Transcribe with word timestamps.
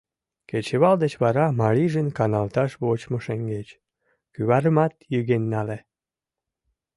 Кечывал 0.49 0.95
деч 1.03 1.13
вара, 1.23 1.45
марийжын 1.61 2.07
каналташ 2.17 2.71
вочмо 2.81 3.17
шеҥгеч, 3.25 3.67
кӱварымат 4.33 4.93
йыген 5.13 5.43
нале. 5.51 5.77